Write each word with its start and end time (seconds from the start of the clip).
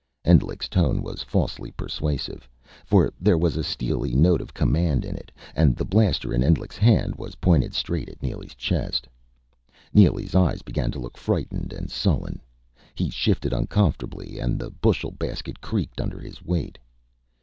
Endlich's 0.25 0.67
tone 0.67 1.03
was 1.03 1.21
falsely 1.21 1.69
persuasive. 1.69 2.49
For 2.85 3.13
there 3.21 3.37
was 3.37 3.55
a 3.55 3.63
steely 3.63 4.15
note 4.15 4.41
of 4.41 4.51
command 4.51 5.05
in 5.05 5.15
it. 5.15 5.31
And 5.53 5.75
the 5.75 5.85
blaster 5.85 6.33
in 6.33 6.41
Endlich's 6.43 6.79
hand 6.79 7.13
was 7.17 7.35
pointed 7.35 7.75
straight 7.75 8.09
at 8.09 8.19
Neely's 8.19 8.55
chest. 8.55 9.07
Neely's 9.93 10.33
eyes 10.33 10.63
began 10.63 10.89
to 10.93 10.99
look 10.99 11.19
frightened 11.19 11.71
and 11.71 11.91
sullen. 11.91 12.41
He 12.95 13.11
shifted 13.11 13.53
uncomfortably, 13.53 14.39
and 14.39 14.57
the 14.57 14.71
bushel 14.71 15.11
basket 15.11 15.61
creaked 15.61 16.01
under 16.01 16.19
his 16.19 16.41
weight. 16.41 16.79